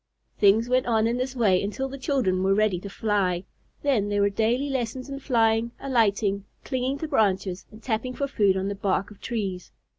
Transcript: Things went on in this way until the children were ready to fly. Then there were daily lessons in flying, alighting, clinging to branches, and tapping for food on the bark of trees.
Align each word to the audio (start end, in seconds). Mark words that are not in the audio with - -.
Things 0.39 0.67
went 0.67 0.87
on 0.87 1.05
in 1.05 1.17
this 1.17 1.35
way 1.35 1.61
until 1.61 1.87
the 1.87 1.99
children 1.99 2.41
were 2.41 2.55
ready 2.55 2.79
to 2.79 2.89
fly. 2.89 3.43
Then 3.83 4.09
there 4.09 4.21
were 4.21 4.31
daily 4.31 4.67
lessons 4.67 5.09
in 5.11 5.19
flying, 5.19 5.73
alighting, 5.79 6.45
clinging 6.63 6.97
to 6.97 7.07
branches, 7.07 7.67
and 7.69 7.83
tapping 7.83 8.15
for 8.15 8.25
food 8.27 8.57
on 8.57 8.67
the 8.67 8.73
bark 8.73 9.11
of 9.11 9.21
trees. 9.21 9.71